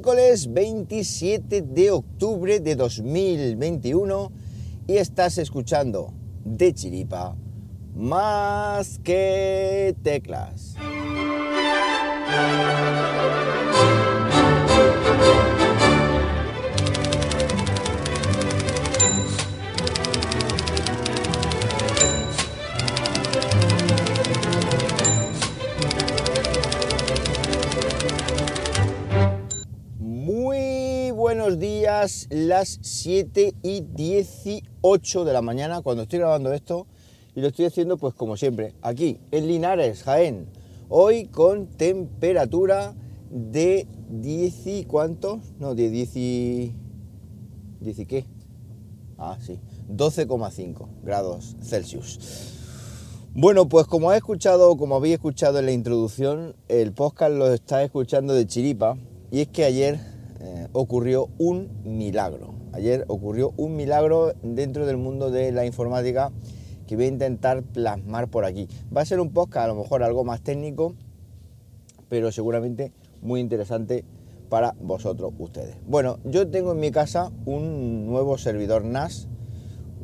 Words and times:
miércoles 0.00 0.50
27 0.50 1.60
de 1.60 1.90
octubre 1.90 2.58
de 2.58 2.74
2021 2.74 4.32
y 4.86 4.96
estás 4.96 5.36
escuchando 5.36 6.14
de 6.42 6.72
chiripa 6.72 7.36
más 7.94 8.98
que 9.04 9.94
teclas. 10.02 10.74
Las 31.82 32.78
7 32.82 33.54
y 33.62 33.80
18 33.80 35.24
de 35.24 35.32
la 35.32 35.40
mañana 35.40 35.80
cuando 35.80 36.02
estoy 36.02 36.18
grabando 36.18 36.52
esto 36.52 36.86
y 37.34 37.40
lo 37.40 37.48
estoy 37.48 37.64
haciendo 37.64 37.96
pues 37.96 38.12
como 38.12 38.36
siempre, 38.36 38.74
aquí 38.82 39.18
en 39.30 39.46
Linares, 39.46 40.02
Jaén, 40.02 40.48
hoy 40.90 41.26
con 41.26 41.68
temperatura 41.68 42.94
de 43.30 43.86
10 44.10 44.66
y 44.66 44.84
cuántos, 44.84 45.52
no, 45.58 45.74
de 45.74 45.88
10 45.88 46.16
y... 46.16 46.74
10 47.80 47.98
y 48.00 48.06
qué, 48.06 48.26
ah 49.16 49.38
sí, 49.40 49.58
12,5 49.88 50.86
grados 51.02 51.56
Celsius. 51.62 52.18
Bueno, 53.32 53.68
pues 53.68 53.86
como 53.86 54.12
he 54.12 54.16
escuchado, 54.16 54.76
como 54.76 54.96
habéis 54.96 55.14
escuchado 55.14 55.60
en 55.60 55.66
la 55.66 55.72
introducción, 55.72 56.56
el 56.68 56.92
podcast 56.92 57.32
lo 57.32 57.50
está 57.54 57.82
escuchando 57.82 58.34
de 58.34 58.46
chiripa 58.46 58.98
y 59.30 59.40
es 59.40 59.48
que 59.48 59.64
ayer 59.64 60.19
eh, 60.40 60.68
ocurrió 60.72 61.28
un 61.38 61.68
milagro. 61.84 62.54
Ayer 62.72 63.04
ocurrió 63.08 63.52
un 63.56 63.76
milagro 63.76 64.32
dentro 64.42 64.86
del 64.86 64.96
mundo 64.96 65.30
de 65.30 65.52
la 65.52 65.66
informática 65.66 66.32
que 66.86 66.96
voy 66.96 67.04
a 67.04 67.08
intentar 67.08 67.62
plasmar 67.62 68.28
por 68.28 68.44
aquí. 68.44 68.66
Va 68.94 69.02
a 69.02 69.04
ser 69.04 69.20
un 69.20 69.32
podcast 69.32 69.64
a 69.64 69.68
lo 69.68 69.74
mejor 69.74 70.02
algo 70.02 70.24
más 70.24 70.40
técnico, 70.40 70.94
pero 72.08 72.32
seguramente 72.32 72.92
muy 73.20 73.40
interesante 73.40 74.04
para 74.48 74.74
vosotros 74.80 75.32
ustedes. 75.38 75.76
Bueno, 75.86 76.18
yo 76.24 76.48
tengo 76.48 76.72
en 76.72 76.80
mi 76.80 76.90
casa 76.90 77.30
un 77.44 78.06
nuevo 78.06 78.38
servidor 78.38 78.84
NAS, 78.84 79.28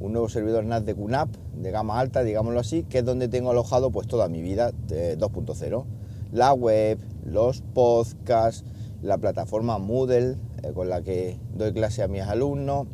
un 0.00 0.12
nuevo 0.12 0.28
servidor 0.28 0.64
NAS 0.64 0.84
de 0.84 0.94
QNAP, 0.94 1.34
de 1.56 1.70
gama 1.70 1.98
alta, 1.98 2.22
digámoslo 2.22 2.60
así, 2.60 2.84
que 2.84 2.98
es 2.98 3.04
donde 3.04 3.28
tengo 3.28 3.50
alojado 3.50 3.90
pues 3.90 4.06
toda 4.06 4.28
mi 4.28 4.42
vida 4.42 4.72
2.0. 4.88 5.84
La 6.32 6.52
web, 6.52 6.98
los 7.24 7.62
podcasts, 7.62 8.64
la 9.02 9.18
plataforma 9.18 9.78
Moodle 9.78 10.36
eh, 10.62 10.72
con 10.74 10.88
la 10.88 11.02
que 11.02 11.38
doy 11.54 11.72
clase 11.72 12.02
a 12.02 12.08
mis 12.08 12.22
alumnos, 12.22 12.86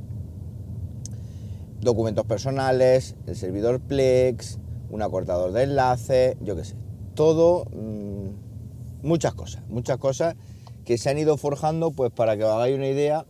documentos 1.81 2.27
personales, 2.27 3.17
el 3.27 3.37
servidor 3.37 3.81
Plex, 3.81 4.59
un 4.91 5.03
acortador 5.03 5.53
de 5.53 5.65
enlaces, 5.65 6.37
yo 6.41 6.57
qué 6.57 6.65
sé, 6.65 6.77
todo, 7.15 7.65
mmm, 7.67 9.07
muchas 9.07 9.35
cosas, 9.35 9.63
muchas 9.69 9.99
cosas 9.99 10.37
que 10.85 10.99
se 10.99 11.11
han 11.11 11.19
ido 11.19 11.37
forjando 11.37 11.91
pues 11.91 12.11
para 12.11 12.37
que 12.37 12.45
os 12.45 12.51
hagáis 12.51 12.77
una 12.77 12.89
idea 12.89 13.27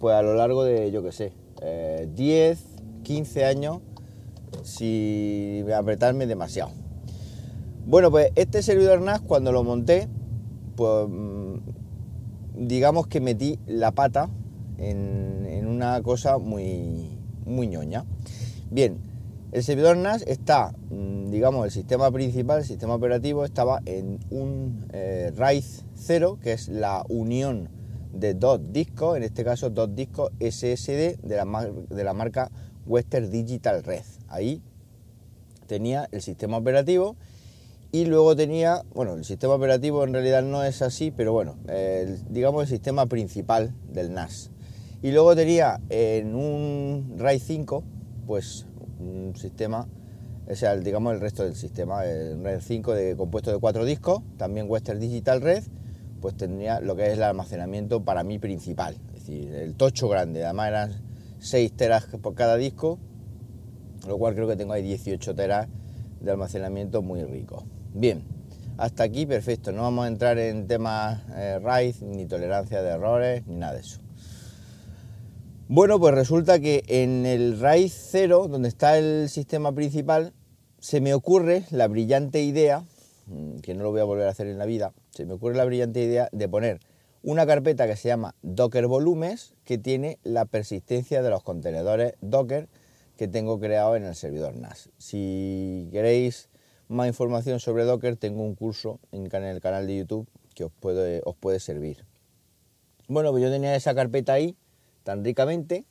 pues 0.00 0.14
a 0.14 0.22
lo 0.22 0.34
largo 0.34 0.64
de, 0.64 0.90
yo 0.90 1.02
qué 1.02 1.12
sé, 1.12 1.32
eh, 1.60 2.08
10, 2.14 2.58
15 3.04 3.44
años 3.44 3.78
sin 4.64 5.70
apretarme 5.72 6.26
demasiado. 6.26 6.72
Bueno, 7.86 8.10
pues 8.10 8.32
este 8.34 8.62
servidor 8.62 9.00
NAS 9.00 9.20
cuando 9.20 9.52
lo 9.52 9.64
monté, 9.64 10.08
pues 10.76 11.08
digamos 12.68 13.06
que 13.06 13.20
metí 13.20 13.58
la 13.66 13.92
pata 13.92 14.28
en, 14.78 15.66
una 15.66 16.02
cosa 16.02 16.38
muy, 16.38 17.18
muy 17.46 17.66
ñoña. 17.66 18.04
Bien, 18.70 18.98
el 19.52 19.62
servidor 19.62 19.96
NAS 19.96 20.22
está, 20.26 20.74
digamos, 20.90 21.64
el 21.64 21.70
sistema 21.70 22.10
principal, 22.10 22.58
el 22.58 22.64
sistema 22.64 22.94
operativo, 22.94 23.44
estaba 23.44 23.80
en 23.86 24.18
un 24.30 24.86
eh, 24.92 25.32
RAID 25.34 25.64
0, 25.94 26.38
que 26.42 26.52
es 26.52 26.68
la 26.68 27.04
unión 27.08 27.68
de 28.12 28.34
dos 28.34 28.60
discos, 28.72 29.16
en 29.16 29.22
este 29.22 29.44
caso 29.44 29.70
dos 29.70 29.94
discos 29.94 30.30
SSD 30.40 31.18
de 31.22 31.36
la, 31.36 31.70
de 31.88 32.04
la 32.04 32.12
marca 32.12 32.50
Western 32.86 33.30
Digital 33.30 33.82
Red. 33.82 34.04
Ahí 34.28 34.62
tenía 35.66 36.08
el 36.12 36.22
sistema 36.22 36.58
operativo 36.58 37.16
y 37.94 38.06
luego 38.06 38.34
tenía, 38.34 38.82
bueno, 38.94 39.12
el 39.14 39.24
sistema 39.24 39.54
operativo 39.54 40.02
en 40.02 40.14
realidad 40.14 40.42
no 40.42 40.64
es 40.64 40.80
así, 40.80 41.10
pero 41.10 41.34
bueno, 41.34 41.58
el, 41.68 42.24
digamos 42.32 42.62
el 42.62 42.68
sistema 42.68 43.04
principal 43.04 43.74
del 43.92 44.14
NAS. 44.14 44.50
Y 45.02 45.12
luego 45.12 45.36
tenía 45.36 45.78
en 45.90 46.34
un 46.34 47.16
RAID 47.18 47.42
5, 47.44 47.84
pues 48.26 48.66
un 48.98 49.34
sistema, 49.36 49.86
o 50.48 50.54
sea, 50.54 50.74
digamos 50.76 51.12
el 51.12 51.20
resto 51.20 51.44
del 51.44 51.54
sistema, 51.54 52.06
el 52.06 52.42
RAID 52.42 52.60
5 52.60 52.94
de, 52.94 53.14
compuesto 53.14 53.52
de 53.52 53.58
cuatro 53.58 53.84
discos, 53.84 54.22
también 54.38 54.70
Western 54.70 54.98
Digital 54.98 55.42
Red, 55.42 55.64
pues 56.22 56.34
tendría 56.34 56.80
lo 56.80 56.96
que 56.96 57.08
es 57.08 57.12
el 57.12 57.22
almacenamiento 57.22 58.02
para 58.02 58.24
mí 58.24 58.38
principal, 58.38 58.96
es 59.08 59.26
decir, 59.26 59.54
el 59.54 59.74
tocho 59.74 60.08
grande, 60.08 60.44
además 60.44 60.68
eran 60.68 60.92
6 61.40 61.72
teras 61.74 62.06
por 62.06 62.34
cada 62.34 62.56
disco, 62.56 62.98
lo 64.08 64.16
cual 64.16 64.34
creo 64.34 64.48
que 64.48 64.56
tengo 64.56 64.72
ahí 64.72 64.82
18 64.82 65.34
teras 65.34 65.68
de 66.20 66.30
almacenamiento 66.30 67.02
muy 67.02 67.22
rico. 67.24 67.64
Bien, 67.94 68.22
hasta 68.78 69.02
aquí 69.02 69.26
perfecto, 69.26 69.70
no 69.70 69.82
vamos 69.82 70.06
a 70.06 70.08
entrar 70.08 70.38
en 70.38 70.66
temas 70.66 71.20
eh, 71.36 71.58
RAID, 71.62 71.96
ni 72.00 72.24
tolerancia 72.24 72.80
de 72.80 72.88
errores, 72.88 73.46
ni 73.46 73.56
nada 73.56 73.74
de 73.74 73.80
eso. 73.80 74.00
Bueno, 75.68 76.00
pues 76.00 76.14
resulta 76.14 76.58
que 76.58 76.82
en 76.86 77.26
el 77.26 77.60
RAID 77.60 77.90
0, 77.92 78.48
donde 78.48 78.68
está 78.68 78.96
el 78.96 79.28
sistema 79.28 79.74
principal, 79.74 80.32
se 80.78 81.02
me 81.02 81.12
ocurre 81.12 81.64
la 81.70 81.86
brillante 81.86 82.40
idea, 82.42 82.82
mm, 83.26 83.58
que 83.58 83.74
no 83.74 83.82
lo 83.82 83.90
voy 83.90 84.00
a 84.00 84.04
volver 84.04 84.26
a 84.26 84.30
hacer 84.30 84.46
en 84.46 84.58
la 84.58 84.64
vida, 84.64 84.94
se 85.10 85.26
me 85.26 85.34
ocurre 85.34 85.54
la 85.54 85.66
brillante 85.66 86.02
idea 86.02 86.30
de 86.32 86.48
poner 86.48 86.80
una 87.22 87.46
carpeta 87.46 87.86
que 87.86 87.96
se 87.96 88.08
llama 88.08 88.34
Docker 88.40 88.86
Volumes, 88.86 89.54
que 89.64 89.76
tiene 89.76 90.18
la 90.24 90.46
persistencia 90.46 91.20
de 91.20 91.28
los 91.28 91.42
contenedores 91.42 92.14
Docker 92.22 92.70
que 93.18 93.28
tengo 93.28 93.60
creado 93.60 93.96
en 93.96 94.04
el 94.04 94.14
servidor 94.14 94.56
NAS. 94.56 94.88
Si 94.96 95.88
queréis 95.92 96.48
más 96.92 97.08
información 97.08 97.60
sobre 97.60 97.84
Docker, 97.84 98.16
tengo 98.16 98.42
un 98.42 98.54
curso 98.54 99.00
en 99.10 99.26
el 99.26 99.60
canal 99.60 99.86
de 99.86 99.96
YouTube 99.96 100.28
que 100.54 100.64
os 100.64 100.72
puede, 100.72 101.22
os 101.24 101.34
puede 101.34 101.60
servir. 101.60 102.04
Bueno, 103.08 103.30
pues 103.30 103.42
yo 103.42 103.50
tenía 103.50 103.74
esa 103.74 103.94
carpeta 103.94 104.34
ahí, 104.34 104.56
tan 105.02 105.24
ricamente, 105.24 105.84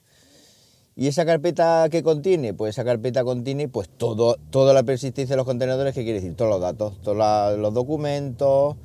y 0.96 1.08
esa 1.08 1.26
carpeta 1.26 1.88
que 1.90 2.04
contiene, 2.04 2.54
pues 2.54 2.76
esa 2.76 2.84
carpeta 2.84 3.24
contiene 3.24 3.68
pues 3.68 3.90
todo, 3.90 4.36
toda 4.50 4.74
la 4.74 4.84
persistencia 4.84 5.34
de 5.34 5.38
los 5.38 5.46
contenedores, 5.46 5.94
que 5.94 6.04
quiere 6.04 6.20
decir 6.20 6.36
todos 6.36 6.52
los 6.52 6.62
datos, 6.62 7.02
todos 7.02 7.58
los 7.58 7.74
documentos, 7.74 8.76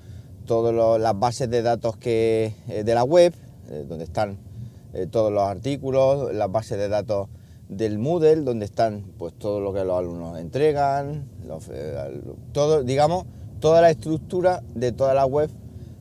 todas 0.46 1.00
las 1.00 1.18
bases 1.18 1.50
de 1.50 1.62
datos 1.62 1.96
que, 1.96 2.54
eh, 2.68 2.84
de 2.84 2.94
la 2.94 3.04
web, 3.04 3.34
eh, 3.70 3.84
donde 3.88 4.04
están 4.04 4.38
eh, 4.94 5.06
todos 5.10 5.32
los 5.32 5.42
artículos, 5.42 6.32
las 6.32 6.50
bases 6.50 6.78
de 6.78 6.88
datos 6.88 7.28
del 7.68 7.98
Moodle, 7.98 8.42
donde 8.42 8.64
están 8.64 9.04
pues 9.18 9.34
todo 9.34 9.60
lo 9.60 9.72
que 9.72 9.84
los 9.84 9.98
alumnos 9.98 10.38
entregan, 10.38 11.28
eh, 11.70 12.22
todo, 12.52 12.82
digamos, 12.82 13.26
toda 13.60 13.80
la 13.80 13.90
estructura 13.90 14.62
de 14.74 14.92
toda 14.92 15.14
la 15.14 15.26
web, 15.26 15.50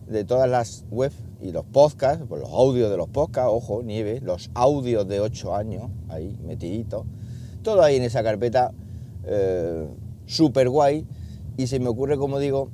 de 0.07 0.23
todas 0.23 0.49
las 0.49 0.85
webs 0.91 1.15
y 1.41 1.51
los 1.51 1.65
podcasts, 1.65 2.23
pues 2.27 2.41
los 2.41 2.51
audios 2.51 2.91
de 2.91 2.97
los 2.97 3.09
podcasts, 3.09 3.51
ojo, 3.51 3.81
nieve, 3.83 4.19
los 4.21 4.51
audios 4.53 5.07
de 5.07 5.19
8 5.19 5.55
años, 5.55 5.89
ahí 6.09 6.37
metiditos, 6.45 7.05
todo 7.63 7.81
ahí 7.81 7.95
en 7.95 8.03
esa 8.03 8.23
carpeta 8.23 8.71
eh, 9.23 9.87
super 10.27 10.69
guay 10.69 11.05
y 11.57 11.67
se 11.67 11.79
me 11.79 11.87
ocurre, 11.87 12.17
como 12.17 12.39
digo, 12.39 12.69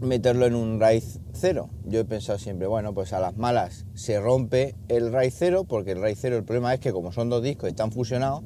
meterlo 0.00 0.46
en 0.46 0.54
un 0.54 0.78
RAID 0.80 1.02
0. 1.36 1.70
Yo 1.84 2.00
he 2.00 2.04
pensado 2.04 2.38
siempre, 2.38 2.66
bueno, 2.66 2.94
pues 2.94 3.12
a 3.12 3.20
las 3.20 3.36
malas 3.36 3.86
se 3.94 4.20
rompe 4.20 4.74
el 4.88 5.12
RAID 5.12 5.32
0, 5.34 5.64
porque 5.68 5.92
el 5.92 6.00
RAID 6.00 6.16
0 6.18 6.36
el 6.36 6.44
problema 6.44 6.74
es 6.74 6.80
que 6.80 6.92
como 6.92 7.12
son 7.12 7.30
dos 7.30 7.42
discos 7.42 7.68
y 7.68 7.70
están 7.70 7.92
fusionados, 7.92 8.42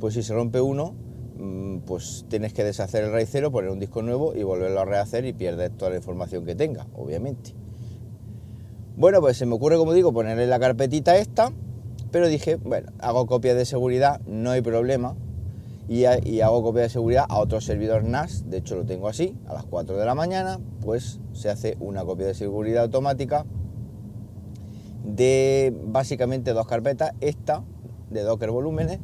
pues 0.00 0.14
si 0.14 0.22
se 0.22 0.34
rompe 0.34 0.60
uno, 0.60 0.94
mm, 1.36 1.78
pues 1.80 2.26
tienes 2.28 2.52
que 2.52 2.64
deshacer 2.64 3.04
el 3.04 3.12
RAID 3.12 3.28
0, 3.30 3.52
poner 3.52 3.70
un 3.70 3.78
disco 3.78 4.02
nuevo 4.02 4.34
y 4.34 4.42
volverlo 4.42 4.80
a 4.80 4.84
rehacer 4.84 5.24
y 5.24 5.32
pierdes 5.32 5.76
toda 5.76 5.90
la 5.90 5.98
información 5.98 6.44
que 6.44 6.54
tenga, 6.54 6.86
obviamente. 6.94 7.54
Bueno, 8.96 9.20
pues 9.20 9.36
se 9.36 9.46
me 9.46 9.54
ocurre, 9.54 9.76
como 9.76 9.92
digo, 9.92 10.12
ponerle 10.12 10.46
la 10.46 10.58
carpetita 10.58 11.16
esta, 11.16 11.52
pero 12.10 12.28
dije, 12.28 12.56
bueno, 12.56 12.92
hago 12.98 13.26
copia 13.26 13.54
de 13.54 13.64
seguridad, 13.64 14.20
no 14.26 14.50
hay 14.50 14.60
problema, 14.60 15.16
y, 15.88 16.04
hago 16.40 16.62
copia 16.62 16.82
de 16.82 16.88
seguridad 16.88 17.26
a 17.28 17.38
otro 17.38 17.60
servidor 17.60 18.04
NAS, 18.04 18.48
de 18.48 18.58
hecho 18.58 18.76
lo 18.76 18.84
tengo 18.84 19.08
así, 19.08 19.36
a 19.46 19.54
las 19.54 19.64
4 19.64 19.96
de 19.96 20.06
la 20.06 20.14
mañana, 20.14 20.60
pues 20.80 21.20
se 21.32 21.50
hace 21.50 21.76
una 21.80 22.04
copia 22.04 22.26
de 22.26 22.34
seguridad 22.34 22.84
automática 22.84 23.44
de 25.04 25.74
básicamente 25.86 26.52
dos 26.52 26.66
carpetas, 26.66 27.12
esta 27.20 27.64
de 28.10 28.22
Docker 28.22 28.50
volúmenes 28.50 29.00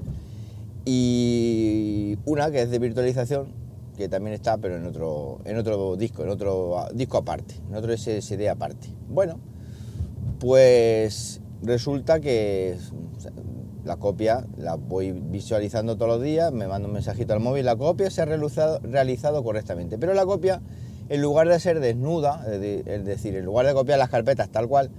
y 0.84 2.16
una 2.24 2.50
que 2.50 2.62
es 2.62 2.70
de 2.70 2.78
virtualización, 2.78 3.48
que 3.96 4.08
también 4.08 4.34
está 4.34 4.56
pero 4.58 4.76
en 4.76 4.86
otro, 4.86 5.40
en 5.44 5.58
otro 5.58 5.96
disco, 5.96 6.22
en 6.22 6.30
otro 6.30 6.86
disco 6.94 7.18
aparte, 7.18 7.56
en 7.68 7.74
otro 7.74 7.96
SSD 7.96 8.48
aparte. 8.48 8.88
Bueno, 9.08 9.40
Pues 10.38 11.40
resulta 11.62 12.20
que 12.20 12.78
la 13.84 13.96
copia 13.96 14.44
la 14.56 14.76
voy 14.76 15.12
visualizando 15.12 15.96
todos 15.96 16.08
los 16.08 16.22
días, 16.22 16.52
me 16.52 16.66
manda 16.66 16.88
un 16.88 16.94
mensajito 16.94 17.32
al 17.32 17.40
móvil, 17.40 17.64
la 17.64 17.76
copia 17.76 18.10
se 18.10 18.22
ha 18.22 18.24
realizado, 18.24 19.42
correctamente, 19.42 19.98
pero 19.98 20.14
la 20.14 20.26
copia, 20.26 20.60
en 21.08 21.22
lugar 21.22 21.48
de 21.48 21.58
ser 21.60 21.80
desnuda, 21.80 22.44
es 22.50 23.04
decir, 23.04 23.34
en 23.36 23.44
lugar 23.44 23.66
de 23.66 23.74
copiar 23.74 23.98
las 23.98 24.10
carpetas 24.10 24.48
tal 24.48 24.68
cual, 24.68 24.90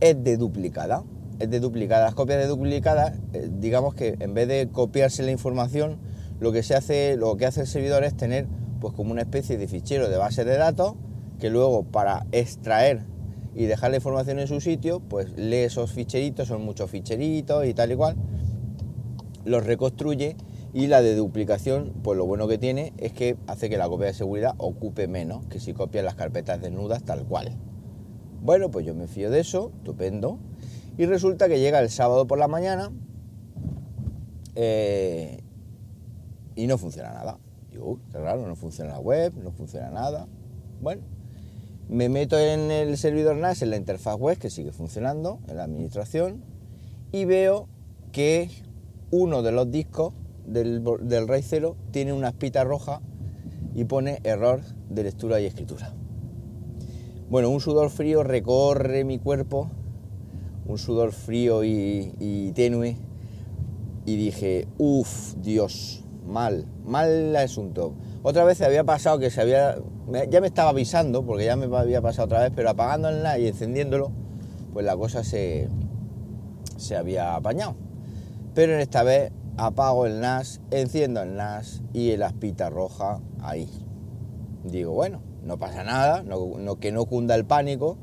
es 0.00 0.22
de 0.22 0.36
duplicada. 0.36 1.02
Es 1.38 1.50
de 1.50 1.58
duplicada. 1.58 2.04
Las 2.04 2.14
copias 2.14 2.38
de 2.38 2.46
duplicadas, 2.46 3.14
eh, 3.32 3.48
digamos 3.50 3.94
que 3.94 4.16
en 4.20 4.34
vez 4.34 4.46
de 4.46 4.68
copiarse 4.70 5.22
la 5.22 5.30
información, 5.30 5.96
lo 6.38 6.52
que 6.52 6.62
se 6.62 6.74
hace, 6.74 7.16
lo 7.16 7.36
que 7.36 7.46
hace 7.46 7.62
el 7.62 7.66
servidor 7.66 8.04
es 8.04 8.14
tener 8.14 8.46
pues 8.80 8.94
como 8.94 9.12
una 9.12 9.22
especie 9.22 9.58
de 9.58 9.68
fichero 9.68 10.08
de 10.08 10.16
base 10.16 10.44
de 10.44 10.56
datos 10.56 10.94
que 11.38 11.50
luego 11.50 11.84
para 11.84 12.26
extraer 12.32 13.02
y 13.54 13.66
dejar 13.66 13.90
la 13.90 13.96
información 13.96 14.38
en 14.38 14.46
su 14.46 14.60
sitio, 14.60 15.00
pues 15.00 15.36
lee 15.36 15.64
esos 15.64 15.92
ficheritos, 15.92 16.48
son 16.48 16.64
muchos 16.64 16.90
ficheritos 16.90 17.66
y 17.66 17.74
tal 17.74 17.92
y 17.92 17.96
cual, 17.96 18.16
los 19.44 19.64
reconstruye 19.64 20.36
y 20.72 20.86
la 20.86 21.02
de 21.02 21.16
duplicación, 21.16 21.92
pues 22.02 22.16
lo 22.16 22.26
bueno 22.26 22.46
que 22.46 22.58
tiene 22.58 22.92
es 22.98 23.12
que 23.12 23.36
hace 23.46 23.68
que 23.68 23.76
la 23.76 23.88
copia 23.88 24.06
de 24.06 24.14
seguridad 24.14 24.54
ocupe 24.58 25.08
menos 25.08 25.46
que 25.46 25.58
si 25.58 25.72
copias 25.72 26.04
las 26.04 26.14
carpetas 26.14 26.60
desnudas 26.60 27.02
tal 27.02 27.24
cual. 27.24 27.56
Bueno, 28.42 28.70
pues 28.70 28.86
yo 28.86 28.94
me 28.94 29.06
fío 29.06 29.30
de 29.30 29.40
eso, 29.40 29.72
estupendo. 29.76 30.38
Y 30.96 31.06
resulta 31.06 31.48
que 31.48 31.60
llega 31.60 31.80
el 31.80 31.90
sábado 31.90 32.26
por 32.26 32.38
la 32.38 32.48
mañana 32.48 32.92
eh, 34.54 35.42
y 36.54 36.66
no 36.66 36.78
funciona 36.78 37.12
nada. 37.12 37.38
Digo, 37.70 37.98
qué 38.10 38.18
raro, 38.18 38.46
no 38.46 38.56
funciona 38.56 38.92
la 38.92 39.00
web, 39.00 39.34
no 39.42 39.50
funciona 39.52 39.90
nada. 39.90 40.26
Bueno, 40.80 41.02
me 41.90 42.08
meto 42.08 42.38
en 42.38 42.70
el 42.70 42.96
servidor 42.96 43.36
NAS, 43.36 43.62
en 43.62 43.70
la 43.70 43.76
interfaz 43.76 44.16
web, 44.16 44.38
que 44.38 44.48
sigue 44.48 44.70
funcionando, 44.70 45.40
en 45.48 45.56
la 45.56 45.64
administración, 45.64 46.44
y 47.10 47.24
veo 47.24 47.68
que 48.12 48.48
uno 49.10 49.42
de 49.42 49.50
los 49.50 49.70
discos 49.72 50.14
del, 50.46 50.84
del 51.02 51.26
RAID 51.26 51.44
0 51.44 51.76
tiene 51.90 52.12
una 52.12 52.28
espita 52.28 52.62
roja 52.62 53.00
y 53.74 53.84
pone 53.84 54.20
error 54.22 54.60
de 54.88 55.02
lectura 55.02 55.40
y 55.40 55.46
escritura. 55.46 55.92
Bueno, 57.28 57.50
un 57.50 57.60
sudor 57.60 57.90
frío 57.90 58.22
recorre 58.22 59.02
mi 59.02 59.18
cuerpo, 59.18 59.68
un 60.66 60.78
sudor 60.78 61.10
frío 61.10 61.64
y, 61.64 62.12
y 62.20 62.52
tenue, 62.52 62.98
y 64.06 64.16
dije, 64.16 64.68
uff, 64.78 65.34
Dios, 65.42 66.04
mal, 66.24 66.66
mal 66.84 67.34
asunto. 67.34 67.94
Otra 68.22 68.44
vez 68.44 68.60
había 68.60 68.84
pasado 68.84 69.18
que 69.18 69.30
se 69.30 69.40
había, 69.40 69.76
ya 70.28 70.40
me 70.42 70.46
estaba 70.46 70.70
avisando, 70.70 71.24
porque 71.24 71.46
ya 71.46 71.56
me 71.56 71.74
había 71.74 72.02
pasado 72.02 72.26
otra 72.26 72.40
vez, 72.40 72.52
pero 72.54 72.68
apagando 72.68 73.08
el 73.08 73.22
NAS 73.22 73.38
y 73.38 73.48
encendiéndolo, 73.48 74.12
pues 74.74 74.84
la 74.84 74.94
cosa 74.94 75.24
se, 75.24 75.68
se 76.76 76.96
había 76.96 77.34
apañado. 77.34 77.76
Pero 78.54 78.74
en 78.74 78.80
esta 78.80 79.02
vez 79.04 79.32
apago 79.56 80.04
el 80.04 80.20
NAS, 80.20 80.60
enciendo 80.70 81.22
el 81.22 81.34
NAS 81.34 81.82
y 81.94 82.10
el 82.10 82.22
aspita 82.22 82.68
roja 82.68 83.20
ahí. 83.40 83.70
Digo, 84.64 84.92
bueno, 84.92 85.22
no 85.42 85.58
pasa 85.58 85.82
nada, 85.82 86.22
no, 86.22 86.76
que 86.78 86.92
no 86.92 87.06
cunda 87.06 87.34
el 87.34 87.46
pánico, 87.46 87.96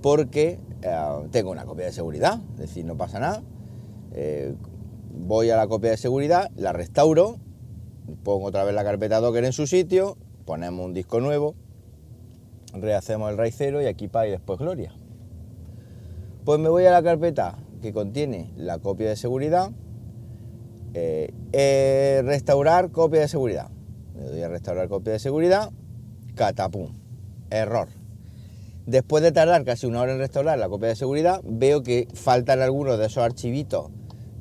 porque 0.00 0.60
eh, 0.80 1.28
tengo 1.30 1.50
una 1.50 1.66
copia 1.66 1.84
de 1.84 1.92
seguridad, 1.92 2.40
es 2.54 2.60
decir, 2.60 2.86
no 2.86 2.96
pasa 2.96 3.20
nada. 3.20 3.42
Eh, 4.12 4.54
voy 5.14 5.50
a 5.50 5.56
la 5.56 5.66
copia 5.66 5.90
de 5.90 5.98
seguridad, 5.98 6.50
la 6.56 6.72
restauro 6.72 7.36
pongo 8.22 8.46
otra 8.46 8.64
vez 8.64 8.74
la 8.74 8.84
carpeta 8.84 9.20
Docker 9.20 9.44
en 9.44 9.52
su 9.52 9.66
sitio, 9.66 10.16
ponemos 10.44 10.84
un 10.84 10.94
disco 10.94 11.20
nuevo, 11.20 11.54
rehacemos 12.74 13.30
el 13.30 13.36
RAID 13.36 13.54
0 13.56 13.82
y 13.82 13.86
aquí 13.86 14.10
y 14.12 14.30
después 14.30 14.58
Gloria. 14.58 14.92
Pues 16.44 16.58
me 16.58 16.68
voy 16.68 16.84
a 16.86 16.90
la 16.90 17.02
carpeta 17.02 17.58
que 17.80 17.92
contiene 17.92 18.50
la 18.56 18.78
copia 18.78 19.08
de 19.08 19.16
seguridad, 19.16 19.70
eh, 20.94 21.32
eh, 21.52 22.22
restaurar 22.24 22.90
copia 22.90 23.20
de 23.20 23.28
seguridad. 23.28 23.70
Me 24.14 24.24
doy 24.24 24.42
a 24.42 24.48
restaurar 24.48 24.88
copia 24.88 25.12
de 25.12 25.18
seguridad, 25.18 25.70
catapum, 26.34 26.92
error. 27.50 27.88
Después 28.86 29.22
de 29.22 29.30
tardar 29.30 29.64
casi 29.64 29.86
una 29.86 30.00
hora 30.00 30.12
en 30.12 30.18
restaurar 30.18 30.58
la 30.58 30.68
copia 30.68 30.88
de 30.88 30.96
seguridad, 30.96 31.40
veo 31.44 31.82
que 31.82 32.08
faltan 32.14 32.60
algunos 32.60 32.98
de 32.98 33.06
esos 33.06 33.22
archivitos 33.22 33.90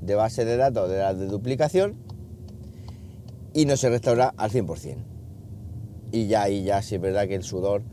de 0.02 0.16
base 0.16 0.46
de 0.46 0.58
datos 0.58 0.90
de 0.90 0.98
la 0.98 1.14
de 1.14 1.28
duplicación 1.28 1.96
y 3.54 3.66
no 3.66 3.78
se 3.78 3.90
restaura 3.90 4.34
al 4.38 4.52
100%. 4.52 4.98
Y 6.12 6.28
ya 6.28 6.44
ahí 6.44 6.64
ya 6.64 6.82
sí 6.82 6.96
es 6.96 7.02
verdad 7.02 7.28
que 7.28 7.36
el 7.36 7.44
sudor, 7.44 7.84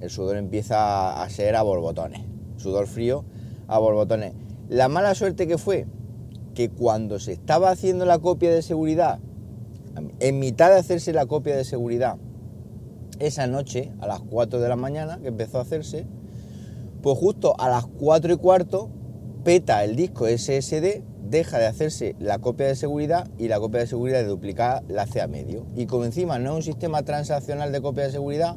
el 0.00 0.10
sudor 0.10 0.36
empieza 0.36 1.22
a 1.22 1.28
ser 1.30 1.56
a 1.56 1.62
borbotones, 1.62 2.22
sudor 2.56 2.86
frío 2.86 3.24
a 3.68 3.78
borbotones. 3.78 4.32
La 4.68 4.88
mala 4.88 5.14
suerte 5.14 5.46
que 5.46 5.58
fue 5.58 5.86
que 6.54 6.70
cuando 6.70 7.18
se 7.18 7.32
estaba 7.32 7.70
haciendo 7.70 8.06
la 8.06 8.18
copia 8.18 8.50
de 8.50 8.62
seguridad, 8.62 9.18
en 10.20 10.38
mitad 10.38 10.70
de 10.70 10.78
hacerse 10.78 11.12
la 11.12 11.26
copia 11.26 11.56
de 11.56 11.64
seguridad, 11.64 12.16
esa 13.18 13.46
noche, 13.46 13.92
a 14.00 14.06
las 14.06 14.20
4 14.20 14.60
de 14.60 14.68
la 14.68 14.76
mañana, 14.76 15.18
que 15.18 15.28
empezó 15.28 15.58
a 15.58 15.62
hacerse, 15.62 16.06
pues 17.02 17.18
justo 17.18 17.58
a 17.58 17.68
las 17.68 17.86
4 17.86 18.34
y 18.34 18.36
cuarto 18.36 18.90
peta 19.44 19.84
el 19.84 19.96
disco 19.96 20.26
SSD 20.26 21.02
deja 21.30 21.58
de 21.58 21.66
hacerse 21.66 22.16
la 22.18 22.38
copia 22.38 22.66
de 22.66 22.76
seguridad 22.76 23.28
y 23.38 23.48
la 23.48 23.58
copia 23.58 23.80
de 23.80 23.86
seguridad 23.86 24.18
de 24.18 24.26
duplicada 24.26 24.82
la 24.88 25.02
hace 25.02 25.20
a 25.20 25.26
medio. 25.26 25.66
Y 25.74 25.86
como 25.86 26.04
encima 26.04 26.38
no 26.38 26.50
es 26.50 26.56
un 26.56 26.62
sistema 26.62 27.02
transaccional 27.02 27.72
de 27.72 27.80
copia 27.80 28.04
de 28.04 28.12
seguridad, 28.12 28.56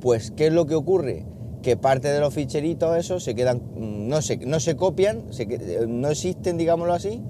pues 0.00 0.30
¿qué 0.30 0.46
es 0.46 0.52
lo 0.52 0.66
que 0.66 0.74
ocurre? 0.74 1.24
Que 1.62 1.76
parte 1.76 2.08
de 2.08 2.20
los 2.20 2.32
ficheritos 2.32 2.96
esos 2.96 3.24
se 3.24 3.34
quedan, 3.34 3.58
mm, 3.58 4.08
no 4.08 4.22
se, 4.22 4.36
no 4.38 4.60
se 4.60 4.76
copian, 4.76 5.24
eh, 5.38 5.86
no 5.88 6.08
existen, 6.10 6.56
digámoslo 6.56 6.94
así, 6.94 7.22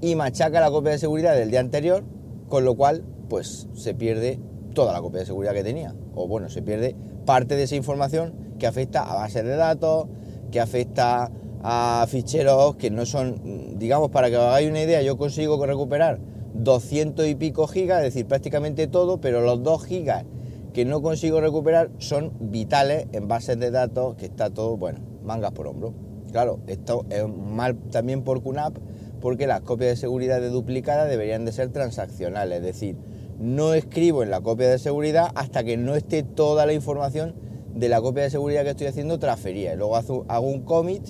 y 0.00 0.14
machaca 0.14 0.60
la 0.60 0.70
copia 0.70 0.92
de 0.92 0.98
seguridad 0.98 1.34
del 1.34 1.50
día 1.50 1.60
anterior, 1.60 2.04
con 2.48 2.64
lo 2.64 2.74
cual 2.76 3.04
pues 3.28 3.68
se 3.74 3.94
pierde 3.94 4.40
toda 4.74 4.92
la 4.92 5.00
copia 5.00 5.20
de 5.20 5.26
seguridad 5.26 5.54
que 5.54 5.64
tenía. 5.64 5.94
O 6.14 6.28
bueno, 6.28 6.50
se 6.50 6.60
pierde 6.60 6.96
parte 7.24 7.56
de 7.56 7.62
esa 7.62 7.76
información 7.76 8.34
que 8.58 8.66
afecta 8.66 9.02
a 9.02 9.14
bases 9.14 9.44
de 9.44 9.56
datos, 9.56 10.06
que 10.50 10.60
afecta 10.60 11.30
a 11.62 12.04
ficheros 12.08 12.76
que 12.76 12.90
no 12.90 13.06
son, 13.06 13.78
digamos, 13.78 14.10
para 14.10 14.30
que 14.30 14.36
os 14.36 14.42
hagáis 14.42 14.68
una 14.68 14.82
idea, 14.82 15.02
yo 15.02 15.16
consigo 15.16 15.64
recuperar 15.64 16.18
200 16.54 17.26
y 17.28 17.34
pico 17.34 17.66
gigas, 17.66 17.98
es 17.98 18.14
decir, 18.14 18.26
prácticamente 18.26 18.86
todo, 18.86 19.20
pero 19.20 19.40
los 19.40 19.62
2 19.62 19.84
gigas 19.84 20.24
que 20.72 20.84
no 20.84 21.02
consigo 21.02 21.40
recuperar 21.40 21.90
son 21.98 22.32
vitales 22.40 23.06
en 23.12 23.28
bases 23.28 23.58
de 23.60 23.70
datos, 23.70 24.16
que 24.16 24.26
está 24.26 24.50
todo, 24.50 24.76
bueno, 24.76 25.00
mangas 25.22 25.52
por 25.52 25.66
hombro. 25.66 25.94
Claro, 26.32 26.60
esto 26.66 27.04
es 27.10 27.28
mal 27.28 27.76
también 27.90 28.22
por 28.22 28.42
QNAP, 28.42 28.78
porque 29.20 29.46
las 29.46 29.60
copias 29.60 29.90
de 29.90 29.96
seguridad 29.96 30.40
de 30.40 30.48
duplicada 30.48 31.04
deberían 31.04 31.44
de 31.44 31.52
ser 31.52 31.68
transaccionales, 31.68 32.58
es 32.58 32.64
decir, 32.64 32.96
no 33.38 33.74
escribo 33.74 34.22
en 34.22 34.30
la 34.30 34.40
copia 34.40 34.68
de 34.68 34.78
seguridad 34.78 35.30
hasta 35.34 35.62
que 35.62 35.76
no 35.76 35.94
esté 35.94 36.22
toda 36.22 36.64
la 36.64 36.72
información 36.72 37.34
de 37.74 37.88
la 37.88 38.00
copia 38.00 38.22
de 38.24 38.30
seguridad 38.30 38.64
que 38.64 38.70
estoy 38.70 38.86
haciendo 38.86 39.18
transferida. 39.18 39.74
Luego 39.74 39.96
hago 39.96 40.46
un 40.46 40.62
commit 40.62 41.02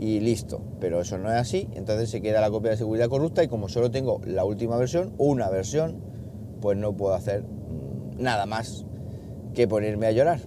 y 0.00 0.18
listo. 0.20 0.62
Pero 0.80 1.00
eso 1.02 1.18
no 1.18 1.30
es 1.30 1.36
así, 1.36 1.68
entonces 1.74 2.10
se 2.10 2.22
queda 2.22 2.40
la 2.40 2.50
copia 2.50 2.72
de 2.72 2.78
seguridad 2.78 3.08
corrupta 3.08 3.44
y 3.44 3.48
como 3.48 3.68
solo 3.68 3.90
tengo 3.90 4.20
la 4.24 4.44
última 4.44 4.76
versión, 4.78 5.12
una 5.18 5.48
versión, 5.50 6.00
pues 6.60 6.76
no 6.78 6.96
puedo 6.96 7.14
hacer 7.14 7.42
mm, 7.42 8.22
nada 8.22 8.46
más 8.46 8.86
que 9.54 9.68
ponerme 9.68 10.06
a 10.06 10.12
llorar. 10.12 10.40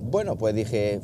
Bueno, 0.00 0.36
pues 0.36 0.54
dije, 0.54 1.00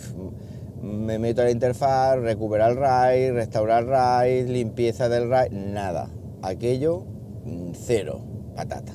me 0.82 1.18
meto 1.18 1.42
a 1.42 1.44
la 1.44 1.50
interfaz, 1.50 2.18
recuperar 2.18 2.72
el 2.72 2.76
RAID, 2.78 3.32
restaurar 3.32 3.84
RAID, 3.84 4.48
limpieza 4.48 5.08
del 5.08 5.28
RAID, 5.28 5.52
nada. 5.52 6.08
Aquello, 6.42 7.04
mm, 7.44 7.72
cero, 7.74 8.20
patata. 8.56 8.94